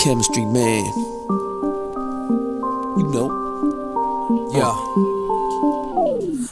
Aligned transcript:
Chemistry 0.00 0.44
man. 0.46 0.84
You 2.98 3.06
know. 3.14 3.28
Yeah. 4.52 4.74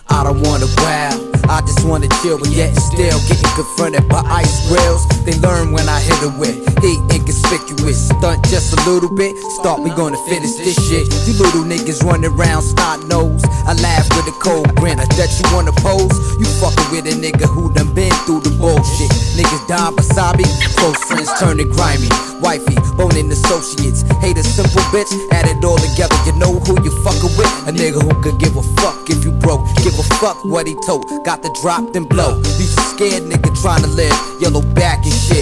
I 0.09 0.25
don't 0.25 0.41
wanna 0.47 0.67
wow. 0.79 1.11
I 1.49 1.61
just 1.67 1.85
wanna 1.85 2.09
chill, 2.23 2.39
but 2.39 2.49
yet 2.51 2.75
still 2.77 3.19
getting 3.27 3.51
confronted 3.59 4.09
by 4.09 4.23
ice 4.31 4.69
grills. 4.69 5.03
They 5.25 5.35
learn 5.41 5.73
when 5.73 5.89
I 5.89 6.01
hit 6.01 6.23
it 6.23 6.39
with 6.39 6.55
heat 6.81 7.01
inconspicuous. 7.11 8.09
Stunt 8.09 8.45
just 8.49 8.73
a 8.73 8.91
little 8.91 9.15
bit, 9.15 9.37
start 9.59 9.81
we 9.83 9.91
gonna 9.91 10.23
finish 10.29 10.55
this 10.55 10.79
shit. 10.89 11.11
You 11.27 11.35
little 11.43 11.65
niggas 11.65 12.03
running 12.05 12.31
around 12.31 12.63
snot 12.63 13.07
nose. 13.09 13.43
I 13.67 13.75
laugh 13.83 14.07
with 14.15 14.29
a 14.29 14.37
cold 14.39 14.75
grin. 14.77 15.02
Bet 15.23 15.39
you 15.39 15.55
wanna 15.55 15.71
pose. 15.87 16.11
You 16.35 16.47
fucking 16.59 16.91
with 16.91 17.07
a 17.07 17.15
nigga 17.15 17.47
who 17.47 17.73
done 17.73 17.95
been 17.95 18.11
through 18.27 18.43
the 18.43 18.51
bullshit. 18.59 19.07
Niggas 19.39 19.69
die 19.71 19.95
beside 19.95 20.35
me, 20.35 20.43
close 20.75 20.99
friends 21.07 21.31
turn 21.39 21.59
to 21.59 21.65
grimy. 21.65 22.11
Wifey, 22.43 22.75
boning 22.99 23.31
associates. 23.31 24.03
Hate 24.19 24.37
a 24.37 24.43
simple 24.43 24.83
bitch, 24.91 25.15
add 25.31 25.47
it 25.47 25.63
all 25.63 25.79
together. 25.79 26.19
You 26.27 26.35
know 26.43 26.59
who 26.67 26.75
you 26.83 26.91
fucking 27.07 27.39
with? 27.39 27.47
A 27.69 27.73
nigga 27.73 28.03
who 28.03 28.11
could 28.19 28.41
give 28.43 28.57
a 28.57 28.67
fuck 28.83 28.99
if 29.07 29.23
you 29.23 29.31
broke. 29.31 29.63
Give 29.87 29.95
a 29.95 30.03
fuck 30.19 30.43
what 30.45 30.67
he 30.67 30.75
told. 30.83 31.07
Got 31.23 31.45
the 31.45 31.55
drop 31.63 31.93
then 31.93 32.03
blow. 32.03 32.43
You 32.59 32.67
scared 32.91 33.23
nigga 33.23 33.55
trying 33.63 33.87
to 33.87 33.91
live. 33.95 34.19
Yellow 34.43 34.63
back 34.75 35.07
and 35.07 35.15
shit. 35.15 35.42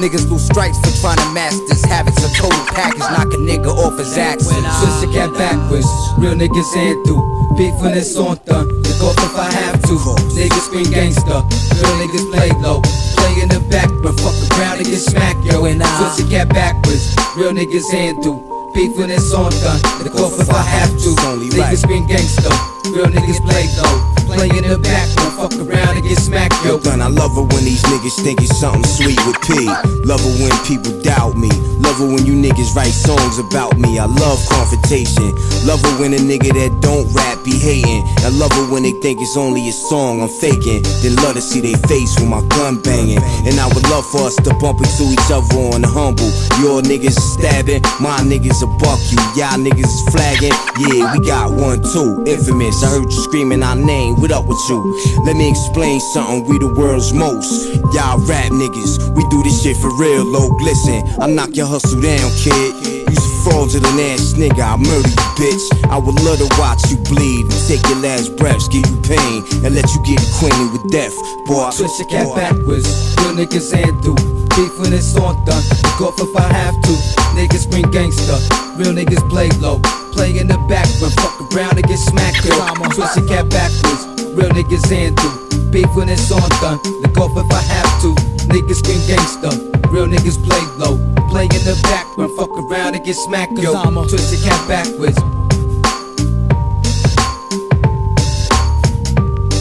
Niggas 0.00 0.28
lose 0.30 0.44
stripes 0.44 0.78
for 0.80 0.92
trying 1.00 1.18
to 1.18 1.28
masters. 1.32 1.84
Habits 1.84 2.22
a 2.24 2.30
total 2.34 2.58
package. 2.72 3.00
Knock 3.00 3.32
a 3.32 3.38
nigga 3.38 3.68
off 3.68 3.98
his 3.98 4.16
axis. 4.16 4.48
Switch 4.48 4.98
the 5.02 5.10
cat 5.12 5.32
backwards. 5.34 5.86
Real 6.18 6.34
niggas 6.34 6.76
ain't 6.76 7.04
through. 7.06 7.22
Beef 7.56 7.74
when 7.82 7.96
it's 7.96 8.16
on 8.16 8.38
the. 8.46 8.64
Look 8.64 9.02
off 9.02 9.18
if 9.18 9.36
I 9.36 9.50
have 9.52 9.82
to. 9.82 9.94
Niggas 10.36 10.64
scream 10.66 10.90
gangster. 10.90 11.40
Real 11.80 11.96
niggas 12.00 12.26
play 12.32 12.50
low. 12.62 12.80
Play 13.18 13.42
in 13.42 13.48
the 13.48 13.60
back, 13.70 13.88
but 14.02 14.18
fuck 14.20 14.34
around 14.58 14.78
and 14.78 14.86
get 14.86 14.98
smacked, 15.00 15.44
yo. 15.44 15.62
When 15.62 15.82
I- 15.82 16.14
Switch 16.14 16.24
the 16.26 16.30
cat 16.30 16.48
backwards. 16.48 17.14
Real 17.36 17.52
niggas 17.52 17.92
ain't 17.94 18.22
through. 18.22 18.40
Beef 18.74 18.96
when 18.96 19.10
it's 19.10 19.32
on 19.34 19.50
the. 19.50 19.74
Look 20.04 20.16
off 20.16 20.40
if 20.40 20.50
I 20.50 20.62
have 20.62 20.90
to. 20.90 21.10
Niggas 21.52 21.82
scream 21.82 22.06
gangster. 22.06 22.48
Real 22.94 23.06
niggas 23.06 23.40
play 23.44 23.68
low. 23.76 24.11
Play 24.34 24.48
in 24.48 24.68
the 24.68 24.78
back, 24.78 25.08
fuck 25.36 25.52
around 25.60 25.96
and 25.96 26.04
get 26.04 26.18
smacked, 26.18 26.54
yo. 26.64 26.78
Done. 26.78 27.00
I 27.00 27.08
love 27.08 27.32
it 27.36 27.52
when 27.52 27.64
these 27.64 27.82
niggas 27.84 28.22
think 28.22 28.40
it's 28.40 28.56
something 28.56 28.84
sweet 28.84 29.18
with 29.26 29.40
P. 29.42 29.66
Love 30.04 30.20
it 30.24 30.40
when 30.40 30.52
people 30.64 30.92
doubt 31.02 31.36
me. 31.36 31.50
Love 31.92 32.08
it 32.08 32.14
when 32.14 32.24
you 32.24 32.32
niggas 32.32 32.74
write 32.74 32.88
songs 32.88 33.38
about 33.38 33.76
me. 33.76 33.98
I 33.98 34.06
love 34.06 34.40
confrontation. 34.48 35.28
Love 35.68 35.84
it 35.84 36.00
when 36.00 36.14
a 36.14 36.20
nigga 36.24 36.48
that 36.56 36.80
don't 36.80 37.04
rap 37.12 37.44
be 37.44 37.52
hating. 37.52 38.00
I 38.24 38.32
love 38.32 38.48
it 38.56 38.72
when 38.72 38.82
they 38.82 38.96
think 39.04 39.20
it's 39.20 39.36
only 39.36 39.68
a 39.68 39.72
song 39.72 40.22
I'm 40.24 40.32
faking. 40.40 40.80
Then 41.04 41.20
love 41.20 41.36
to 41.36 41.44
see 41.44 41.60
they 41.60 41.76
face 41.84 42.16
with 42.16 42.32
my 42.32 42.40
gun 42.56 42.80
banging. 42.80 43.20
And 43.44 43.60
I 43.60 43.68
would 43.68 43.84
love 43.92 44.08
for 44.08 44.24
us 44.24 44.40
to 44.40 44.56
bump 44.56 44.80
into 44.80 45.04
each 45.12 45.28
other 45.28 45.52
on 45.68 45.84
the 45.84 45.90
humble. 45.92 46.32
Your 46.64 46.80
niggas 46.80 47.12
stabbing, 47.12 47.84
my 48.00 48.24
niggas 48.24 48.64
will 48.64 48.72
buck 48.80 48.96
you. 49.12 49.20
Y'all 49.36 49.60
niggas 49.60 49.92
is 49.92 50.04
flagging. 50.08 50.56
Yeah, 50.80 51.12
we 51.12 51.20
got 51.28 51.52
one 51.52 51.84
too. 51.92 52.24
Infamous. 52.24 52.80
I 52.80 52.88
heard 52.88 53.04
you 53.04 53.20
screaming 53.20 53.60
our 53.60 53.76
name. 53.76 54.16
What 54.16 54.32
up 54.32 54.48
with 54.48 54.64
you? 54.72 54.80
Let 55.28 55.36
me 55.36 55.44
explain 55.52 56.00
something. 56.16 56.48
We 56.48 56.56
the 56.56 56.72
world's 56.72 57.12
most. 57.12 57.68
Y'all 57.92 58.16
rap 58.24 58.48
niggas. 58.48 59.12
We 59.12 59.28
do 59.28 59.44
this 59.44 59.60
shit 59.60 59.76
for 59.76 59.92
real, 60.00 60.24
low 60.24 60.48
Listen, 60.64 61.04
I 61.20 61.26
knock 61.26 61.54
your 61.54 61.66
hustle 61.66 61.81
down, 61.90 62.30
kid. 62.38 62.74
You's 63.10 63.18
a 63.18 63.32
fraudulent 63.42 63.98
ass 63.98 64.34
nigga. 64.38 64.62
I 64.62 64.76
murder 64.76 65.08
you, 65.08 65.26
bitch. 65.38 65.64
I 65.90 65.98
would 65.98 66.18
love 66.22 66.38
to 66.38 66.48
watch 66.58 66.82
you 66.90 66.96
bleed 67.10 67.50
and 67.50 67.60
take 67.66 67.82
your 67.90 67.98
last 67.98 68.36
breaths, 68.36 68.68
give 68.68 68.86
you 68.86 68.98
pain, 69.02 69.42
and 69.66 69.74
let 69.74 69.86
you 69.90 70.00
get 70.06 70.22
acquainted 70.22 70.70
with 70.72 70.86
death. 70.92 71.14
Boy, 71.46 71.70
Switch 71.70 71.90
your 71.98 72.08
cat 72.08 72.26
boy. 72.26 72.36
backwards. 72.36 72.86
Real 73.18 73.34
niggas 73.34 73.74
ain't 73.74 73.96
through. 74.02 74.20
Beef 74.54 74.72
when 74.78 74.92
it's 74.92 75.16
on 75.16 75.34
done. 75.44 75.62
Look 75.82 76.00
off 76.12 76.20
if 76.20 76.36
I 76.36 76.46
have 76.52 76.76
to. 76.86 76.94
Niggas 77.34 77.64
scream 77.66 77.88
gangsta, 77.90 78.36
Real 78.78 78.92
niggas 78.92 79.24
play 79.30 79.48
low. 79.60 79.80
Play 80.12 80.38
in 80.38 80.46
the 80.46 80.58
back 80.68 80.86
when 81.00 81.10
fuck 81.18 81.40
around 81.54 81.78
and 81.78 81.86
get 81.88 81.98
smacked, 81.98 82.44
yo. 82.44 82.54
Switch 82.92 83.16
your 83.16 83.26
cat 83.26 83.48
backwards. 83.50 84.06
Real 84.36 84.50
niggas 84.50 84.92
ain't 84.92 85.18
through. 85.18 85.70
Beef 85.70 85.88
when 85.96 86.08
it's 86.08 86.30
on 86.30 86.48
done. 86.60 86.78
Look 87.00 87.16
off 87.16 87.32
if 87.36 87.50
I 87.50 87.62
have 87.74 88.02
to. 88.02 88.14
Niggas 88.52 88.84
scream 88.84 89.00
gangsta, 89.08 89.50
Real 89.90 90.06
niggas 90.06 90.36
play 90.44 90.60
low. 90.76 91.11
Play 91.42 91.58
in 91.58 91.64
the 91.64 91.80
back 91.82 92.16
when 92.16 92.28
fuck 92.36 92.50
around 92.50 92.94
and 92.94 93.04
get 93.04 93.16
smacked, 93.16 93.58
yo. 93.58 93.74
I'm 93.74 93.96
a- 93.96 94.06
Twist 94.06 94.30
the 94.30 94.48
cat 94.48 94.68
backwards. 94.68 95.18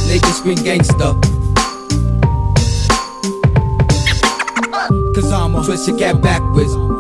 Niggas 0.05 0.37
scream 0.37 0.57
gangster. 0.57 1.15
Cause 5.15 5.31
I'm 5.31 5.55
a 5.55 5.65
Twist 5.65 5.87
your 5.87 5.97
cat 5.97 6.21
backwards. 6.21 6.90